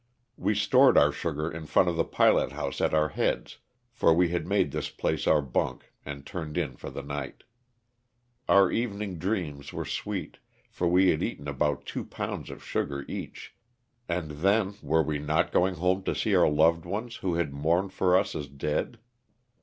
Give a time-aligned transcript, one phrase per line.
[0.35, 3.59] We stored our sugar in front of the pilot house at our heads,
[3.91, 7.43] for we had made this place our bunk and turned in for the night.
[8.49, 10.39] Our evening dreams were sweet,
[10.71, 13.53] for we had eaten about two pounds of sugar each,
[14.09, 17.93] and then were we not going home to see our loved ones who had mourned
[17.93, 18.97] for us as dead?